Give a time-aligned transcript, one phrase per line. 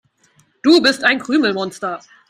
[0.63, 1.99] Du bist ein Krümelmonster.